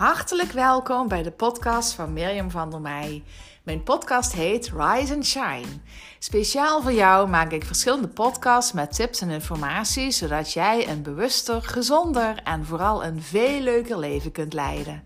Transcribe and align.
Hartelijk 0.00 0.52
welkom 0.52 1.08
bij 1.08 1.22
de 1.22 1.30
podcast 1.30 1.92
van 1.92 2.12
Mirjam 2.12 2.50
van 2.50 2.70
der 2.70 2.80
Meij. 2.80 3.22
Mijn 3.62 3.82
podcast 3.82 4.32
heet 4.32 4.72
Rise 4.76 5.14
and 5.14 5.26
Shine. 5.26 5.66
Speciaal 6.18 6.82
voor 6.82 6.92
jou 6.92 7.28
maak 7.28 7.52
ik 7.52 7.64
verschillende 7.64 8.08
podcasts 8.08 8.72
met 8.72 8.94
tips 8.94 9.20
en 9.20 9.30
informatie, 9.30 10.10
zodat 10.10 10.52
jij 10.52 10.88
een 10.88 11.02
bewuster, 11.02 11.62
gezonder 11.62 12.42
en 12.44 12.64
vooral 12.64 13.04
een 13.04 13.22
veel 13.22 13.60
leuker 13.60 13.98
leven 13.98 14.32
kunt 14.32 14.52
leiden. 14.52 15.02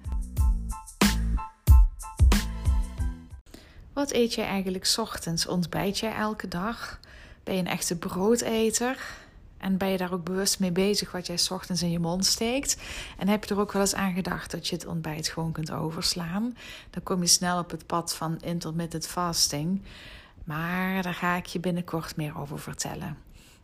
Wat 3.93 4.13
eet 4.13 4.35
jij 4.35 4.47
eigenlijk 4.47 4.95
ochtends? 4.97 5.47
Ontbijt 5.47 5.99
jij 5.99 6.15
elke 6.15 6.49
dag? 6.49 7.01
Ben 7.45 7.55
je 7.55 7.61
een 7.61 7.67
echte 7.67 7.99
broodeter? 7.99 9.24
En 9.65 9.77
ben 9.77 9.89
je 9.89 9.97
daar 9.97 10.13
ook 10.13 10.25
bewust 10.25 10.61
mee 10.61 10.73
bezig 10.73 11.13
wat 11.13 11.27
jij 11.27 11.39
ochtends 11.49 11.83
in 11.83 11.91
je 11.91 11.99
mond 11.99 12.27
steekt? 12.27 12.77
En 13.19 13.29
heb 13.29 13.45
je 13.45 13.55
er 13.55 13.61
ook 13.61 13.73
wel 13.73 13.83
eens 13.83 13.95
aan 13.95 14.13
gedacht 14.13 14.51
dat 14.51 14.69
je 14.69 14.75
het 14.75 14.87
ontbijt 14.87 15.29
gewoon 15.29 15.53
kunt 15.53 15.71
overslaan? 15.71 16.57
Dan 16.91 17.03
kom 17.03 17.21
je 17.21 17.27
snel 17.27 17.59
op 17.59 17.71
het 17.71 17.87
pad 17.87 18.15
van 18.15 18.41
intermittent 18.41 19.07
fasting. 19.07 19.83
Maar 20.45 21.03
daar 21.03 21.15
ga 21.15 21.37
ik 21.37 21.47
je 21.47 21.61
binnenkort 21.61 22.17
meer 22.17 22.39
over 22.39 22.59
vertellen. 22.59 23.19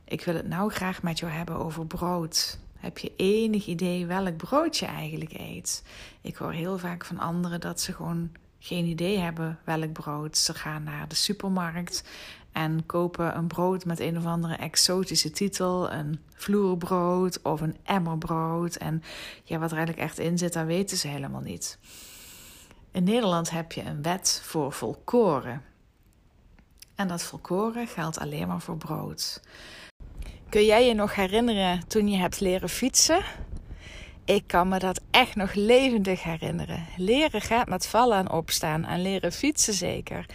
Ik 0.05 0.25
wil 0.25 0.35
het 0.35 0.49
nou 0.49 0.71
graag 0.71 1.03
met 1.03 1.19
jou 1.19 1.33
hebben 1.33 1.57
over 1.57 1.87
brood. 1.87 2.59
Heb 2.79 2.99
je 2.99 3.13
enig 3.17 3.67
idee 3.67 4.07
welk 4.07 4.37
brood 4.37 4.77
je 4.77 4.87
eigenlijk 4.87 5.33
eet? 5.33 5.83
Ik 6.21 6.37
hoor 6.37 6.53
heel 6.53 6.79
vaak 6.79 7.05
van 7.05 7.19
anderen 7.19 7.61
dat 7.61 7.81
ze 7.81 7.93
gewoon 7.93 8.31
geen 8.63 8.85
idee 8.85 9.19
hebben 9.19 9.59
welk 9.65 9.93
brood. 9.93 10.39
Ze 10.39 10.55
gaan 10.55 10.83
naar 10.83 11.09
de 11.09 11.15
supermarkt 11.15 12.05
en 12.53 12.87
kopen 12.87 13.37
een 13.37 13.47
brood 13.47 13.85
met 13.85 14.01
een 14.01 14.17
of 14.17 14.25
andere 14.25 14.55
exotische 14.55 15.31
titel, 15.31 15.93
een 15.93 16.21
vloerbrood 16.35 17.43
of 17.43 17.61
een 17.61 17.77
emmerbrood. 17.83 18.77
En 18.77 19.03
ja, 19.45 19.59
wat 19.59 19.71
er 19.71 19.77
eigenlijk 19.77 20.09
echt 20.09 20.19
in 20.19 20.39
zit, 20.39 20.53
dat 20.53 20.67
weten 20.67 20.97
ze 20.97 21.09
helemaal 21.09 21.41
niet. 21.41 21.79
In 22.93 23.05
Nederland 23.05 23.51
heb 23.51 23.73
je 23.73 23.83
een 23.83 24.03
wet 24.03 24.41
voor 24.45 24.73
volkoren. 24.73 25.63
En 26.95 27.09
dat 27.09 27.23
volkoren 27.23 27.87
geldt 27.87 28.19
alleen 28.19 28.49
maar 28.49 28.61
voor 28.61 28.77
brood. 28.77 29.41
Kun 30.49 30.65
jij 30.65 30.87
je 30.87 30.95
nog 30.95 31.15
herinneren 31.15 31.89
toen 31.89 32.09
je 32.09 32.17
hebt 32.17 32.41
leren 32.41 32.69
fietsen? 32.69 33.23
Ik 34.25 34.43
kan 34.47 34.69
me 34.69 34.79
dat 34.79 35.01
echt 35.11 35.35
nog 35.35 35.55
levendig 35.55 36.23
herinneren. 36.23 36.87
Leren 36.97 37.41
gaat 37.41 37.69
met 37.69 37.87
vallen 37.87 38.19
en 38.19 38.31
opstaan 38.31 38.85
en 38.85 39.03
leren 39.03 39.33
fietsen 39.33 39.75
zeker. 39.75 40.27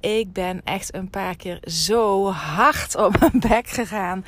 Ik 0.00 0.32
ben 0.32 0.60
echt 0.64 0.94
een 0.94 1.10
paar 1.10 1.36
keer 1.36 1.58
zo 1.64 2.30
hard 2.30 2.96
op 2.96 3.18
mijn 3.20 3.40
bek 3.48 3.68
gegaan. 3.68 4.24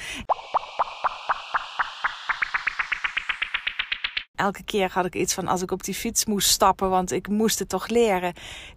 Elke 4.35 4.65
keer 4.65 4.91
had 4.93 5.05
ik 5.05 5.15
iets 5.15 5.35
van 5.35 5.49
als 5.49 5.63
ik 5.63 5.71
op 5.71 5.85
die 5.85 5.95
fiets 5.95 6.25
moest 6.25 6.49
stappen, 6.49 6.91
want 6.91 7.13
ik 7.13 7.29
moest 7.29 7.59
het 7.59 7.69
toch 7.69 7.89
leren. 7.89 8.33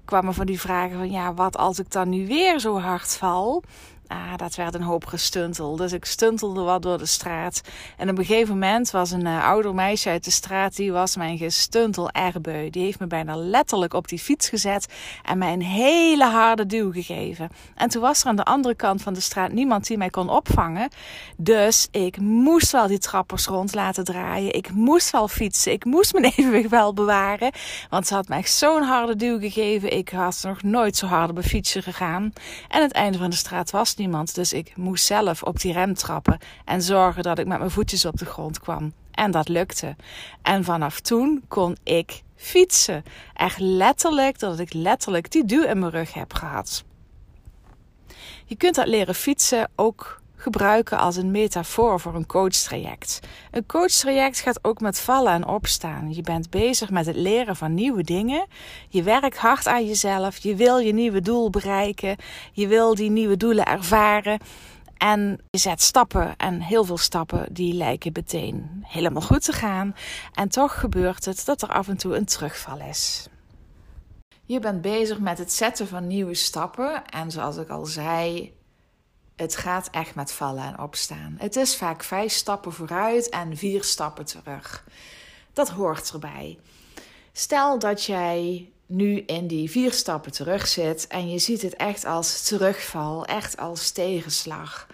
kwamen 0.05 0.33
van 0.33 0.45
die 0.45 0.59
vragen 0.59 0.97
van 0.97 1.11
ja, 1.11 1.33
wat 1.33 1.57
als 1.57 1.79
ik 1.79 1.91
dan 1.91 2.09
nu 2.09 2.27
weer 2.27 2.59
zo 2.59 2.79
hard 2.79 3.17
val? 3.17 3.63
Ah, 4.07 4.35
dat 4.35 4.55
werd 4.55 4.73
een 4.73 4.81
hoop 4.81 5.05
gestuntel. 5.05 5.75
Dus 5.75 5.91
ik 5.91 6.05
stuntelde 6.05 6.61
wat 6.61 6.81
door 6.81 6.97
de 6.97 7.05
straat. 7.05 7.61
En 7.97 8.09
op 8.09 8.17
een 8.17 8.25
gegeven 8.25 8.53
moment 8.53 8.91
was 8.91 9.11
een 9.11 9.25
uh, 9.25 9.45
ouder 9.45 9.73
meisje 9.73 10.09
uit 10.09 10.23
de 10.23 10.31
straat, 10.31 10.75
die 10.75 10.91
was 10.91 11.15
mijn 11.15 11.37
gestuntel 11.37 12.09
erbeu. 12.09 12.69
Die 12.69 12.83
heeft 12.83 12.99
me 12.99 13.07
bijna 13.07 13.35
letterlijk 13.35 13.93
op 13.93 14.07
die 14.07 14.19
fiets 14.19 14.49
gezet 14.49 14.87
en 15.23 15.37
mij 15.37 15.53
een 15.53 15.61
hele 15.61 16.25
harde 16.25 16.65
duw 16.65 16.91
gegeven. 16.91 17.49
En 17.75 17.89
toen 17.89 18.01
was 18.01 18.21
er 18.21 18.27
aan 18.27 18.35
de 18.35 18.43
andere 18.43 18.75
kant 18.75 19.01
van 19.01 19.13
de 19.13 19.19
straat 19.19 19.51
niemand 19.51 19.87
die 19.87 19.97
mij 19.97 20.09
kon 20.09 20.29
opvangen. 20.29 20.89
Dus 21.37 21.87
ik 21.91 22.19
moest 22.19 22.71
wel 22.71 22.87
die 22.87 22.99
trappers 22.99 23.45
rond 23.45 23.75
laten 23.75 24.03
draaien. 24.03 24.53
Ik 24.53 24.71
moest 24.71 25.11
wel 25.11 25.27
fietsen. 25.27 25.71
Ik 25.71 25.85
moest 25.85 26.13
mijn 26.13 26.25
evenwicht 26.35 26.69
wel 26.69 26.93
bewaren. 26.93 27.51
Want 27.89 28.07
ze 28.07 28.13
had 28.13 28.27
mij 28.27 28.43
zo'n 28.45 28.83
harde 28.83 29.15
duw 29.15 29.39
gegeven. 29.39 29.97
Ik 29.97 30.09
was 30.09 30.41
nog 30.41 30.63
nooit 30.63 30.97
zo 30.97 31.05
hard 31.05 31.29
op 31.29 31.37
een 31.37 31.63
gegaan. 31.63 32.33
En 32.67 32.81
het 32.81 32.91
einde 32.91 33.17
van 33.17 33.29
de 33.29 33.35
straat 33.35 33.71
was 33.71 33.95
niemand. 33.97 34.35
Dus 34.35 34.53
ik 34.53 34.77
moest 34.77 35.05
zelf 35.05 35.43
op 35.43 35.59
die 35.59 35.73
rem 35.73 35.93
trappen 35.93 36.37
en 36.65 36.81
zorgen 36.81 37.23
dat 37.23 37.39
ik 37.39 37.47
met 37.47 37.57
mijn 37.57 37.71
voetjes 37.71 38.05
op 38.05 38.17
de 38.17 38.25
grond 38.25 38.59
kwam. 38.59 38.93
En 39.11 39.31
dat 39.31 39.47
lukte. 39.47 39.95
En 40.41 40.63
vanaf 40.63 40.99
toen 40.99 41.43
kon 41.47 41.77
ik 41.83 42.21
fietsen. 42.35 43.03
Echt 43.33 43.59
letterlijk, 43.59 44.39
dat 44.39 44.59
ik 44.59 44.73
letterlijk 44.73 45.31
die 45.31 45.45
duw 45.45 45.63
in 45.63 45.79
mijn 45.79 45.91
rug 45.91 46.13
heb 46.13 46.33
gehad. 46.33 46.83
Je 48.45 48.55
kunt 48.55 48.75
dat 48.75 48.87
leren 48.87 49.15
fietsen 49.15 49.69
ook 49.75 50.21
gebruiken 50.51 50.97
als 50.97 51.15
een 51.15 51.31
metafoor 51.31 51.99
voor 51.99 52.15
een 52.15 52.25
coachtraject. 52.25 53.19
Een 53.51 53.65
coachtraject 53.65 54.39
gaat 54.39 54.59
ook 54.61 54.79
met 54.79 54.99
vallen 54.99 55.33
en 55.33 55.47
opstaan. 55.47 56.13
Je 56.13 56.21
bent 56.21 56.49
bezig 56.49 56.89
met 56.89 57.05
het 57.05 57.15
leren 57.15 57.55
van 57.55 57.73
nieuwe 57.73 58.03
dingen. 58.03 58.47
Je 58.89 59.03
werkt 59.03 59.37
hard 59.37 59.67
aan 59.67 59.85
jezelf. 59.85 60.37
Je 60.37 60.55
wil 60.55 60.77
je 60.77 60.93
nieuwe 60.93 61.21
doel 61.21 61.49
bereiken. 61.49 62.15
Je 62.51 62.67
wil 62.67 62.95
die 62.95 63.09
nieuwe 63.09 63.37
doelen 63.37 63.65
ervaren. 63.65 64.39
En 64.97 65.39
je 65.49 65.57
zet 65.57 65.81
stappen 65.81 66.35
en 66.37 66.61
heel 66.61 66.83
veel 66.83 66.97
stappen 66.97 67.53
die 67.53 67.73
lijken 67.73 68.11
meteen 68.13 68.83
helemaal 68.87 69.21
goed 69.21 69.43
te 69.43 69.53
gaan. 69.53 69.95
En 70.33 70.49
toch 70.49 70.79
gebeurt 70.79 71.25
het 71.25 71.45
dat 71.45 71.61
er 71.61 71.69
af 71.69 71.87
en 71.87 71.97
toe 71.97 72.15
een 72.15 72.25
terugval 72.25 72.79
is. 72.89 73.27
Je 74.45 74.59
bent 74.59 74.81
bezig 74.81 75.19
met 75.19 75.37
het 75.37 75.53
zetten 75.53 75.87
van 75.87 76.07
nieuwe 76.07 76.33
stappen. 76.33 77.05
En 77.05 77.31
zoals 77.31 77.57
ik 77.57 77.69
al 77.69 77.85
zei, 77.85 78.53
het 79.37 79.55
gaat 79.55 79.87
echt 79.91 80.15
met 80.15 80.31
vallen 80.31 80.63
en 80.63 80.79
opstaan. 80.79 81.35
Het 81.37 81.55
is 81.55 81.75
vaak 81.75 82.03
vijf 82.03 82.31
stappen 82.31 82.73
vooruit 82.73 83.29
en 83.29 83.57
vier 83.57 83.83
stappen 83.83 84.25
terug. 84.25 84.83
Dat 85.53 85.69
hoort 85.69 86.11
erbij. 86.11 86.59
Stel 87.31 87.79
dat 87.79 88.03
jij 88.03 88.69
nu 88.85 89.19
in 89.19 89.47
die 89.47 89.69
vier 89.69 89.91
stappen 89.91 90.31
terug 90.31 90.67
zit 90.67 91.07
en 91.07 91.29
je 91.29 91.39
ziet 91.39 91.61
het 91.61 91.75
echt 91.75 92.05
als 92.05 92.41
terugval, 92.43 93.25
echt 93.25 93.57
als 93.57 93.91
tegenslag. 93.91 94.87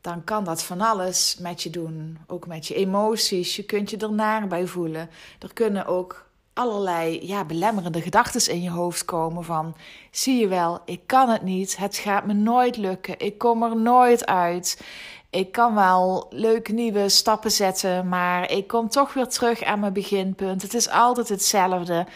Dan 0.00 0.24
kan 0.24 0.44
dat 0.44 0.62
van 0.62 0.80
alles 0.80 1.36
met 1.40 1.62
je 1.62 1.70
doen. 1.70 2.18
Ook 2.26 2.46
met 2.46 2.66
je 2.66 2.74
emoties. 2.74 3.56
Je 3.56 3.64
kunt 3.64 3.90
je 3.90 3.96
er 3.96 4.12
naar 4.12 4.46
bij 4.46 4.66
voelen. 4.66 5.10
Er 5.38 5.52
kunnen 5.52 5.86
ook 5.86 6.27
allerlei 6.58 7.26
ja, 7.26 7.44
belemmerende 7.44 8.02
gedachten 8.02 8.52
in 8.52 8.62
je 8.62 8.70
hoofd 8.70 9.04
komen 9.04 9.44
van 9.44 9.76
zie 10.10 10.40
je 10.40 10.48
wel, 10.48 10.80
ik 10.84 11.00
kan 11.06 11.28
het 11.28 11.42
niet, 11.42 11.76
het 11.76 11.96
gaat 11.96 12.26
me 12.26 12.32
nooit 12.32 12.76
lukken, 12.76 13.18
ik 13.18 13.38
kom 13.38 13.62
er 13.62 13.76
nooit 13.76 14.26
uit. 14.26 14.82
Ik 15.30 15.52
kan 15.52 15.74
wel 15.74 16.26
leuke 16.30 16.72
nieuwe 16.72 17.08
stappen 17.08 17.50
zetten, 17.50 18.08
maar 18.08 18.50
ik 18.50 18.66
kom 18.66 18.88
toch 18.88 19.14
weer 19.14 19.26
terug 19.26 19.62
aan 19.62 19.80
mijn 19.80 19.92
beginpunt. 19.92 20.62
Het 20.62 20.74
is 20.74 20.88
altijd 20.88 21.28
hetzelfde. 21.28 22.06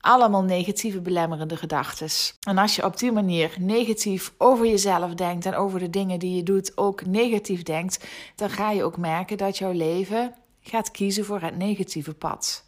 Allemaal 0.00 0.42
negatieve 0.42 1.00
belemmerende 1.00 1.56
gedachten. 1.56 2.08
En 2.46 2.58
als 2.58 2.76
je 2.76 2.84
op 2.84 2.98
die 2.98 3.12
manier 3.12 3.54
negatief 3.58 4.32
over 4.38 4.66
jezelf 4.66 5.14
denkt 5.14 5.46
en 5.46 5.54
over 5.54 5.78
de 5.78 5.90
dingen 5.90 6.18
die 6.18 6.36
je 6.36 6.42
doet 6.42 6.72
ook 6.76 7.06
negatief 7.06 7.62
denkt, 7.62 8.06
dan 8.34 8.50
ga 8.50 8.70
je 8.70 8.84
ook 8.84 8.96
merken 8.96 9.36
dat 9.36 9.58
jouw 9.58 9.72
leven 9.72 10.34
gaat 10.60 10.90
kiezen 10.90 11.24
voor 11.24 11.40
het 11.40 11.56
negatieve 11.56 12.14
pad. 12.14 12.66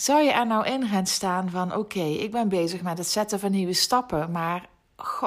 Zou 0.00 0.22
je 0.22 0.32
er 0.32 0.46
nou 0.46 0.66
in 0.66 0.88
gaan 0.88 1.06
staan 1.06 1.50
van: 1.50 1.74
oké, 1.74 2.02
ik 2.02 2.30
ben 2.30 2.48
bezig 2.48 2.82
met 2.82 2.98
het 2.98 3.06
zetten 3.06 3.40
van 3.40 3.50
nieuwe 3.50 3.72
stappen, 3.72 4.30
maar 4.30 4.66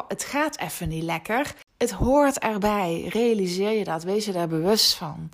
het 0.08 0.24
gaat 0.24 0.58
even 0.58 0.90
niet 0.90 1.04
lekker. 1.04 1.56
Het 1.78 1.92
hoort 1.92 2.40
erbij. 2.40 3.06
Realiseer 3.10 3.72
je 3.72 3.84
dat, 3.84 4.04
wees 4.04 4.26
je 4.26 4.32
daar 4.32 4.48
bewust 4.48 4.96
van. 4.96 5.30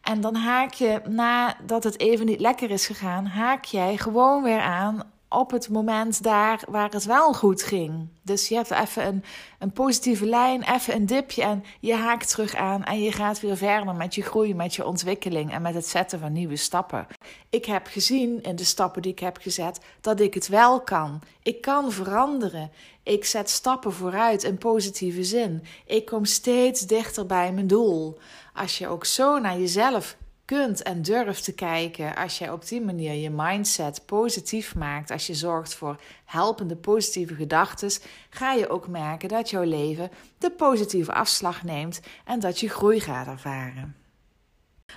En 0.00 0.20
dan 0.20 0.34
haak 0.34 0.72
je, 0.72 1.00
nadat 1.08 1.84
het 1.84 2.00
even 2.00 2.26
niet 2.26 2.40
lekker 2.40 2.70
is 2.70 2.86
gegaan, 2.86 3.26
haak 3.26 3.64
jij 3.64 3.96
gewoon 3.96 4.42
weer 4.42 4.60
aan 4.60 5.02
op 5.28 5.50
het 5.50 5.68
moment 5.68 6.22
daar 6.22 6.62
waar 6.68 6.90
het 6.90 7.04
wel 7.04 7.32
goed 7.32 7.62
ging. 7.62 8.08
Dus 8.22 8.48
je 8.48 8.54
hebt 8.54 8.70
even 8.70 9.06
een, 9.06 9.24
een 9.58 9.72
positieve 9.72 10.26
lijn, 10.26 10.62
even 10.62 10.94
een 10.94 11.06
dipje 11.06 11.42
en 11.42 11.64
je 11.80 11.94
haakt 11.94 12.30
terug 12.30 12.54
aan 12.54 12.84
en 12.84 13.02
je 13.02 13.12
gaat 13.12 13.40
weer 13.40 13.56
verder 13.56 13.94
met 13.94 14.14
je 14.14 14.22
groei, 14.22 14.54
met 14.54 14.74
je 14.74 14.86
ontwikkeling 14.86 15.52
en 15.52 15.62
met 15.62 15.74
het 15.74 15.86
zetten 15.86 16.20
van 16.20 16.32
nieuwe 16.32 16.56
stappen. 16.56 17.06
Ik 17.50 17.64
heb 17.64 17.86
gezien 17.86 18.42
in 18.42 18.56
de 18.56 18.64
stappen 18.64 19.02
die 19.02 19.12
ik 19.12 19.18
heb 19.18 19.36
gezet 19.40 19.80
dat 20.00 20.20
ik 20.20 20.34
het 20.34 20.48
wel 20.48 20.80
kan. 20.80 21.20
Ik 21.42 21.60
kan 21.60 21.92
veranderen. 21.92 22.70
Ik 23.02 23.24
zet 23.24 23.50
stappen 23.50 23.92
vooruit 23.92 24.42
in 24.42 24.58
positieve 24.58 25.24
zin. 25.24 25.64
Ik 25.86 26.06
kom 26.06 26.24
steeds 26.24 26.80
dichter 26.80 27.26
bij 27.26 27.52
mijn 27.52 27.66
doel. 27.66 28.18
Als 28.54 28.78
je 28.78 28.88
ook 28.88 29.04
zo 29.04 29.38
naar 29.38 29.58
jezelf 29.58 30.16
kunt 30.46 30.82
en 30.82 31.02
durft 31.02 31.44
te 31.44 31.54
kijken 31.54 32.16
als 32.16 32.38
jij 32.38 32.50
op 32.50 32.68
die 32.68 32.80
manier 32.80 33.12
je 33.12 33.30
mindset 33.30 34.02
positief 34.06 34.74
maakt, 34.74 35.10
als 35.10 35.26
je 35.26 35.34
zorgt 35.34 35.74
voor 35.74 36.00
helpende 36.24 36.76
positieve 36.76 37.34
gedachten, 37.34 37.90
ga 38.30 38.52
je 38.52 38.68
ook 38.68 38.88
merken 38.88 39.28
dat 39.28 39.50
jouw 39.50 39.62
leven 39.62 40.10
de 40.38 40.50
positieve 40.50 41.12
afslag 41.12 41.62
neemt 41.62 42.00
en 42.24 42.40
dat 42.40 42.60
je 42.60 42.68
groei 42.68 43.00
gaat 43.00 43.26
ervaren. 43.26 43.96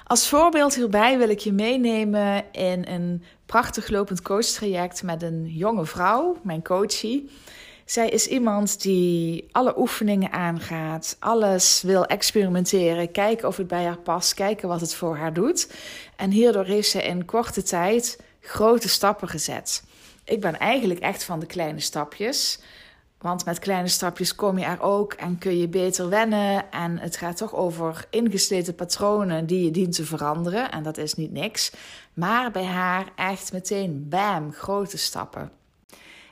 Als 0.03 0.27
voorbeeld 0.27 0.75
hierbij 0.75 1.17
wil 1.17 1.29
ik 1.29 1.39
je 1.39 1.51
meenemen 1.51 2.43
in 2.51 2.85
een 2.87 3.23
prachtig 3.45 3.89
lopend 3.89 4.21
coachtraject 4.21 5.03
met 5.03 5.23
een 5.23 5.45
jonge 5.45 5.85
vrouw, 5.85 6.37
mijn 6.43 6.63
coachie. 6.63 7.29
Zij 7.89 8.09
is 8.09 8.27
iemand 8.27 8.81
die 8.81 9.47
alle 9.51 9.79
oefeningen 9.79 10.31
aangaat, 10.31 11.15
alles 11.19 11.81
wil 11.81 12.05
experimenteren, 12.05 13.11
kijken 13.11 13.47
of 13.47 13.57
het 13.57 13.67
bij 13.67 13.85
haar 13.85 13.97
past, 13.97 14.33
kijken 14.33 14.67
wat 14.67 14.81
het 14.81 14.95
voor 14.95 15.17
haar 15.17 15.33
doet. 15.33 15.73
En 16.15 16.31
hierdoor 16.31 16.65
heeft 16.65 16.89
ze 16.89 17.03
in 17.03 17.25
korte 17.25 17.63
tijd 17.63 18.21
grote 18.41 18.89
stappen 18.89 19.27
gezet. 19.27 19.83
Ik 20.23 20.41
ben 20.41 20.59
eigenlijk 20.59 20.99
echt 20.99 21.23
van 21.23 21.39
de 21.39 21.45
kleine 21.45 21.79
stapjes. 21.79 22.59
Want 23.17 23.45
met 23.45 23.59
kleine 23.59 23.87
stapjes 23.87 24.35
kom 24.35 24.57
je 24.57 24.65
er 24.65 24.81
ook 24.81 25.13
en 25.13 25.37
kun 25.37 25.57
je 25.57 25.67
beter 25.67 26.09
wennen. 26.09 26.71
En 26.71 26.97
het 26.97 27.17
gaat 27.17 27.37
toch 27.37 27.55
over 27.55 28.05
ingesleten 28.09 28.75
patronen 28.75 29.45
die 29.45 29.63
je 29.63 29.71
dient 29.71 29.95
te 29.95 30.05
veranderen. 30.05 30.71
En 30.71 30.83
dat 30.83 30.97
is 30.97 31.13
niet 31.13 31.31
niks. 31.31 31.71
Maar 32.13 32.51
bij 32.51 32.65
haar 32.65 33.11
echt 33.15 33.51
meteen 33.51 34.05
bam, 34.09 34.53
grote 34.53 34.97
stappen. 34.97 35.58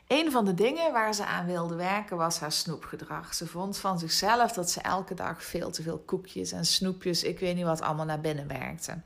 Een 0.08 0.32
van 0.32 0.46
de 0.46 0.54
dingen 0.54 0.92
waar 0.92 1.14
ze 1.14 1.26
aan 1.26 1.46
wilde 1.46 1.76
werken 1.76 2.18
was 2.18 2.40
haar 2.40 2.52
snoepgedrag. 2.52 3.34
Ze 3.34 3.48
vond 3.48 3.78
van 3.78 4.00
zichzelf 4.00 4.52
dat 4.52 4.70
ze 4.72 4.82
elke 4.82 5.14
dag 5.14 5.44
veel 5.44 5.72
te 5.72 5.82
veel 5.82 5.98
koekjes 5.98 6.52
en 6.52 6.66
snoepjes, 6.66 7.24
ik 7.24 7.40
weet 7.40 7.56
niet 7.56 7.66
wat, 7.66 7.82
allemaal 7.82 8.06
naar 8.06 8.22
binnen 8.22 8.48
werkte. 8.48 8.98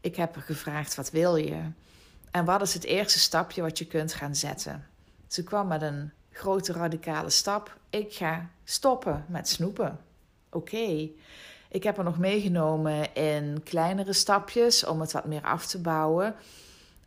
Ik 0.00 0.16
heb 0.16 0.34
haar 0.34 0.44
gevraagd: 0.44 0.94
wat 0.94 1.10
wil 1.10 1.36
je? 1.36 1.60
En 2.30 2.44
wat 2.44 2.62
is 2.62 2.74
het 2.74 2.84
eerste 2.84 3.18
stapje 3.18 3.62
wat 3.62 3.78
je 3.78 3.86
kunt 3.86 4.14
gaan 4.14 4.34
zetten? 4.34 4.86
Ze 5.28 5.42
kwam 5.42 5.66
met 5.66 5.82
een 5.82 6.10
grote 6.30 6.72
radicale 6.72 7.30
stap. 7.30 7.76
Ik 7.90 8.12
ga 8.14 8.48
stoppen 8.64 9.24
met 9.28 9.48
snoepen. 9.48 9.98
Oké. 10.50 11.08
Ik 11.68 11.82
heb 11.82 11.98
er 11.98 12.04
nog 12.04 12.18
meegenomen 12.18 13.14
in 13.14 13.62
kleinere 13.64 14.12
stapjes 14.12 14.84
om 14.84 15.00
het 15.00 15.12
wat 15.12 15.24
meer 15.24 15.42
af 15.42 15.66
te 15.66 15.80
bouwen. 15.80 16.34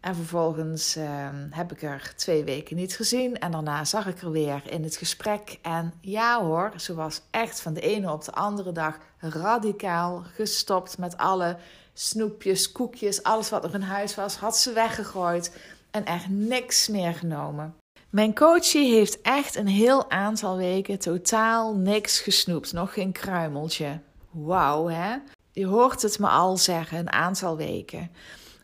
En 0.04 0.16
vervolgens 0.16 0.98
uh, 0.98 1.28
heb 1.50 1.72
ik 1.72 1.82
er 1.82 2.14
twee 2.16 2.44
weken 2.44 2.76
niet 2.76 2.96
gezien. 2.96 3.40
En 3.40 3.52
daarna 3.52 3.86
zag 3.86 4.08
ik 4.08 4.22
er 4.22 4.32
weer 4.32 4.62
in 4.70 4.84
het 4.84 4.96
gesprek. 4.96 5.60
En 5.62 5.94
ja 6.02 6.44
hoor, 6.44 6.74
ze 6.78 6.94
was 6.94 7.22
echt 7.32 7.62
van 7.62 7.74
de 7.74 7.82
ene 7.82 8.12
op 8.12 8.26
de 8.26 8.32
andere 8.32 8.72
dag 8.72 8.98
radicaal 9.20 10.24
gestopt 10.34 10.98
met 10.98 11.18
alle 11.18 11.58
snoepjes, 11.94 12.72
koekjes, 12.72 13.24
alles 13.24 13.50
wat 13.50 13.62
nog 13.62 13.74
in 13.74 13.82
huis 13.82 14.16
was, 14.16 14.36
had 14.36 14.58
ze 14.58 14.74
weggegooid 14.74 15.58
en 15.92 16.06
echt 16.06 16.30
niks 16.30 16.88
meer 16.88 17.14
genomen. 17.14 17.76
Mijn 18.10 18.36
coachie 18.36 18.94
heeft 18.94 19.22
echt 19.22 19.56
een 19.56 19.68
heel 19.68 20.12
aantal 20.12 20.58
weken 20.58 21.00
totaal 21.00 21.76
niks 21.76 22.20
gesnoept, 22.20 22.74
nog 22.74 22.94
geen 22.94 23.12
kruimeltje. 23.12 24.00
Wauw, 24.32 24.88
hè? 24.88 25.16
Je 25.52 25.66
hoort 25.66 26.02
het 26.02 26.20
me 26.20 26.28
al 26.28 26.58
zeggen, 26.58 26.98
een 26.98 27.12
aantal 27.12 27.58
weken. 27.58 28.12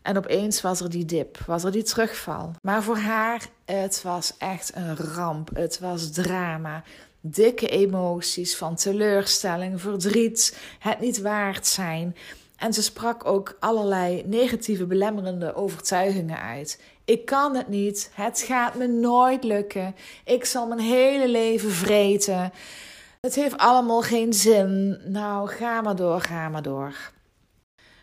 En 0.02 0.16
opeens 0.16 0.60
was 0.60 0.80
er 0.80 0.90
die 0.90 1.04
dip, 1.04 1.38
was 1.46 1.64
er 1.64 1.72
die 1.72 1.82
terugval. 1.82 2.50
Maar 2.62 2.82
voor 2.82 2.96
haar, 2.96 3.48
het 3.64 4.02
was 4.02 4.36
echt 4.38 4.72
een 4.74 4.96
ramp. 4.96 5.50
Het 5.54 5.78
was 5.80 6.10
drama. 6.10 6.82
Dikke 7.20 7.68
emoties 7.68 8.56
van 8.56 8.74
teleurstelling, 8.74 9.80
verdriet, 9.80 10.58
het 10.78 11.00
niet 11.00 11.20
waard 11.20 11.66
zijn. 11.66 12.16
En 12.56 12.72
ze 12.72 12.82
sprak 12.82 13.26
ook 13.26 13.56
allerlei 13.60 14.22
negatieve 14.26 14.86
belemmerende 14.86 15.54
overtuigingen 15.54 16.40
uit. 16.40 16.80
Ik 17.04 17.24
kan 17.24 17.56
het 17.56 17.68
niet. 17.68 18.10
Het 18.14 18.40
gaat 18.46 18.74
me 18.74 18.86
nooit 18.86 19.44
lukken. 19.44 19.94
Ik 20.24 20.44
zal 20.44 20.66
mijn 20.66 20.80
hele 20.80 21.28
leven 21.28 21.70
vreten. 21.70 22.52
Het 23.20 23.34
heeft 23.34 23.56
allemaal 23.56 24.02
geen 24.02 24.32
zin. 24.32 25.00
Nou, 25.04 25.48
ga 25.48 25.80
maar 25.80 25.96
door, 25.96 26.20
ga 26.20 26.48
maar 26.48 26.62
door. 26.62 26.94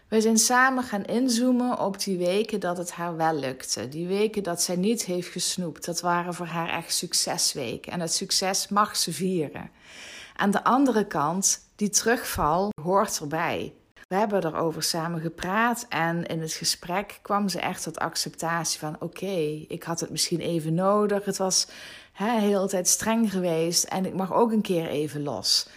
We 0.08 0.22
zijn 0.22 0.38
samen 0.38 0.84
gaan 0.84 1.06
inzoomen 1.06 1.80
op 1.80 2.00
die 2.00 2.18
weken 2.18 2.60
dat 2.60 2.78
het 2.78 2.92
haar 2.92 3.16
wel 3.16 3.34
lukte. 3.34 3.90
Die 3.90 4.08
weken 4.08 4.44
dat 4.44 4.62
zij 4.62 4.76
niet 4.76 5.06
heeft 5.06 5.28
gesnoept. 5.28 5.86
Dat 5.86 6.02
waren 6.02 6.34
voor 6.34 6.46
haar 6.46 6.70
echt 6.70 6.94
succesweken. 6.94 7.92
En 7.92 8.00
het 8.00 8.14
succes 8.14 8.68
mag 8.68 8.96
ze 8.96 9.14
vieren. 9.14 9.70
Aan 10.36 10.52
de 10.52 10.64
andere 10.64 11.08
kant, 11.08 11.60
die 11.76 11.90
terugval 11.90 12.70
hoort 12.82 13.20
erbij. 13.20 13.74
We 14.08 14.16
hebben 14.16 14.46
erover 14.46 14.84
samen 14.84 15.22
gepraat 15.22 15.86
en 15.90 16.26
in 16.26 16.42
het 16.42 16.54
gesprek 16.54 17.20
kwam 17.22 17.50
ze 17.50 17.60
echt 17.60 17.84
tot 17.84 18.00
acceptatie 18.00 18.80
van: 18.80 18.96
oké, 19.00 19.66
ik 19.68 19.84
had 19.84 20.00
het 20.00 20.10
misschien 20.10 20.40
even 20.40 20.74
nodig. 20.74 21.26
Het 21.26 21.38
was 21.38 21.68
hè, 22.12 22.36
de 22.36 22.42
hele 22.42 22.68
tijd 22.68 22.88
streng 22.88 23.32
geweest 23.32 23.84
en 23.84 24.06
ik 24.06 24.14
mag 24.14 24.34
ook 24.34 24.52
een 24.52 24.62
keer 24.62 24.88
even 24.88 25.24
los. 25.24 25.68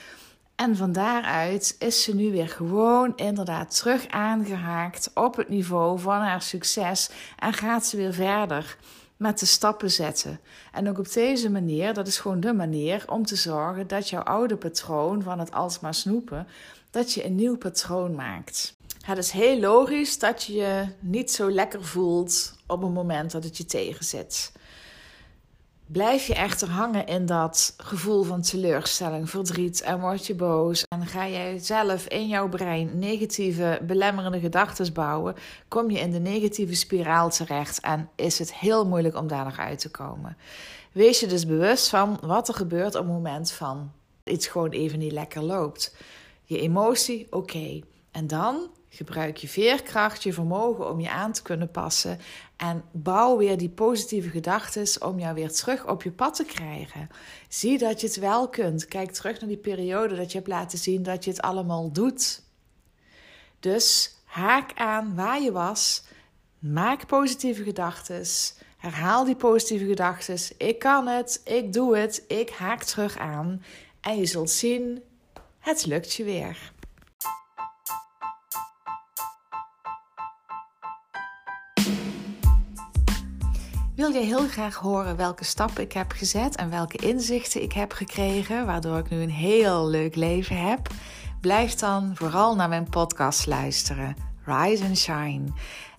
En 0.60 0.76
van 0.76 0.92
daaruit 0.92 1.76
is 1.78 2.02
ze 2.02 2.14
nu 2.14 2.30
weer 2.30 2.48
gewoon 2.48 3.12
inderdaad 3.16 3.76
terug 3.76 4.08
aangehaakt 4.08 5.10
op 5.14 5.36
het 5.36 5.48
niveau 5.48 5.98
van 5.98 6.20
haar 6.20 6.42
succes 6.42 7.10
en 7.38 7.52
gaat 7.52 7.86
ze 7.86 7.96
weer 7.96 8.14
verder 8.14 8.76
met 9.16 9.38
de 9.38 9.46
stappen 9.46 9.90
zetten. 9.90 10.40
En 10.72 10.88
ook 10.88 10.98
op 10.98 11.12
deze 11.12 11.50
manier, 11.50 11.94
dat 11.94 12.06
is 12.06 12.18
gewoon 12.18 12.40
de 12.40 12.52
manier 12.52 13.04
om 13.06 13.26
te 13.26 13.36
zorgen 13.36 13.86
dat 13.86 14.08
jouw 14.08 14.22
oude 14.22 14.56
patroon 14.56 15.22
van 15.22 15.38
het 15.38 15.52
alsmaar 15.52 15.94
snoepen, 15.94 16.46
dat 16.90 17.12
je 17.12 17.24
een 17.24 17.34
nieuw 17.34 17.56
patroon 17.56 18.14
maakt. 18.14 18.76
Het 19.00 19.18
is 19.18 19.30
heel 19.30 19.60
logisch 19.60 20.18
dat 20.18 20.44
je 20.44 20.52
je 20.52 20.84
niet 20.98 21.30
zo 21.30 21.50
lekker 21.50 21.84
voelt 21.84 22.54
op 22.66 22.82
het 22.82 22.92
moment 22.92 23.30
dat 23.30 23.44
het 23.44 23.56
je 23.56 23.64
tegenzit. 23.64 24.52
Blijf 25.92 26.26
je 26.26 26.34
echter 26.34 26.68
hangen 26.68 27.06
in 27.06 27.26
dat 27.26 27.74
gevoel 27.76 28.22
van 28.22 28.42
teleurstelling, 28.42 29.30
verdriet 29.30 29.80
en 29.80 30.00
word 30.00 30.26
je 30.26 30.34
boos 30.34 30.84
en 30.88 31.06
ga 31.06 31.28
jij 31.28 31.58
zelf 31.58 32.06
in 32.06 32.28
jouw 32.28 32.48
brein 32.48 32.98
negatieve, 32.98 33.80
belemmerende 33.82 34.40
gedachten 34.40 34.92
bouwen, 34.92 35.34
kom 35.68 35.90
je 35.90 35.98
in 35.98 36.10
de 36.10 36.18
negatieve 36.18 36.74
spiraal 36.74 37.30
terecht 37.30 37.80
en 37.80 38.08
is 38.16 38.38
het 38.38 38.54
heel 38.54 38.86
moeilijk 38.86 39.16
om 39.16 39.26
daar 39.26 39.44
nog 39.44 39.58
uit 39.58 39.78
te 39.78 39.90
komen. 39.90 40.36
Wees 40.92 41.20
je 41.20 41.26
dus 41.26 41.46
bewust 41.46 41.88
van 41.88 42.18
wat 42.22 42.48
er 42.48 42.54
gebeurt 42.54 42.94
op 42.94 43.04
het 43.04 43.12
moment 43.12 43.52
van 43.52 43.92
iets 44.24 44.46
gewoon 44.46 44.70
even 44.70 44.98
niet 44.98 45.12
lekker 45.12 45.42
loopt. 45.42 45.96
Je 46.44 46.60
emotie, 46.60 47.26
oké. 47.30 47.80
En 48.10 48.26
dan 48.26 48.70
gebruik 48.92 49.36
je 49.36 49.48
veerkracht, 49.48 50.22
je 50.22 50.32
vermogen 50.32 50.90
om 50.90 51.00
je 51.00 51.10
aan 51.10 51.32
te 51.32 51.42
kunnen 51.42 51.70
passen. 51.70 52.18
En 52.56 52.84
bouw 52.92 53.36
weer 53.36 53.58
die 53.58 53.68
positieve 53.68 54.28
gedachten 54.28 55.06
om 55.06 55.18
jou 55.18 55.34
weer 55.34 55.52
terug 55.52 55.86
op 55.86 56.02
je 56.02 56.10
pad 56.10 56.34
te 56.34 56.44
krijgen. 56.44 57.08
Zie 57.48 57.78
dat 57.78 58.00
je 58.00 58.06
het 58.06 58.16
wel 58.16 58.48
kunt. 58.48 58.86
Kijk 58.86 59.10
terug 59.10 59.40
naar 59.40 59.48
die 59.48 59.58
periode 59.58 60.16
dat 60.16 60.32
je 60.32 60.38
hebt 60.38 60.50
laten 60.50 60.78
zien 60.78 61.02
dat 61.02 61.24
je 61.24 61.30
het 61.30 61.40
allemaal 61.40 61.92
doet. 61.92 62.42
Dus 63.60 64.14
haak 64.24 64.72
aan 64.74 65.14
waar 65.14 65.40
je 65.40 65.52
was. 65.52 66.04
Maak 66.58 67.06
positieve 67.06 67.62
gedachten. 67.62 68.24
Herhaal 68.76 69.24
die 69.24 69.36
positieve 69.36 69.86
gedachten. 69.86 70.38
Ik 70.56 70.78
kan 70.78 71.06
het, 71.06 71.40
ik 71.44 71.72
doe 71.72 71.96
het, 71.96 72.24
ik 72.28 72.50
haak 72.50 72.82
terug 72.82 73.18
aan. 73.18 73.62
En 74.00 74.16
je 74.16 74.26
zult 74.26 74.50
zien 74.50 75.02
het 75.58 75.86
lukt 75.86 76.12
je 76.12 76.24
weer. 76.24 76.72
Wil 84.00 84.12
je 84.12 84.20
heel 84.20 84.48
graag 84.48 84.74
horen 84.74 85.16
welke 85.16 85.44
stappen 85.44 85.82
ik 85.82 85.92
heb 85.92 86.12
gezet 86.12 86.56
en 86.56 86.70
welke 86.70 86.96
inzichten 86.96 87.62
ik 87.62 87.72
heb 87.72 87.92
gekregen, 87.92 88.66
waardoor 88.66 88.98
ik 88.98 89.10
nu 89.10 89.20
een 89.22 89.30
heel 89.30 89.88
leuk 89.88 90.16
leven 90.16 90.56
heb? 90.56 90.88
Blijf 91.40 91.74
dan 91.74 92.12
vooral 92.14 92.56
naar 92.56 92.68
mijn 92.68 92.88
podcast 92.88 93.46
luisteren. 93.46 94.16
Rise 94.44 94.84
and 94.84 94.98
Shine. 94.98 95.44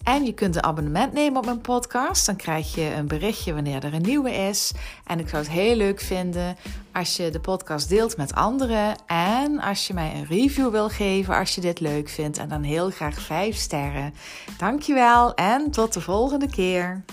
En 0.04 0.26
je 0.26 0.34
kunt 0.34 0.56
een 0.56 0.64
abonnement 0.64 1.14
nemen 1.14 1.38
op 1.38 1.46
mijn 1.46 1.62
podcast. 1.62 2.26
Dan 2.26 2.36
krijg 2.36 2.76
je 2.76 2.94
een 2.94 3.08
berichtje 3.08 3.54
wanneer 3.54 3.84
er 3.84 3.94
een 3.94 4.02
nieuwe 4.02 4.32
is. 4.32 4.72
En 5.06 5.20
ik 5.20 5.30
zou 5.30 5.44
het 5.44 5.52
heel 5.52 5.76
leuk 5.76 6.00
vinden 6.00 6.56
als 6.92 7.16
je 7.16 7.30
de 7.30 7.40
podcast 7.40 7.90
deelt 7.90 8.18
met 8.18 8.34
anderen. 8.34 8.96
En 9.06 9.60
als 9.60 9.88
je 9.88 9.94
mij 9.94 10.14
een 10.16 10.26
review 10.26 10.72
wil 10.72 10.90
geven 10.90 11.36
als 11.36 11.56
je 11.56 11.62
dit 11.62 11.80
leuk 11.80 12.10
vindt. 12.10 12.38
En 12.38 12.50
dan 12.50 12.64
heel 12.64 12.90
graag 12.90 13.22
5 13.22 13.56
sterren. 13.56 14.14
Dankjewel 14.58 15.34
en 15.34 15.72
tot 15.72 15.94
de 15.94 16.02
volgende 16.02 16.50
keer. 16.50 17.04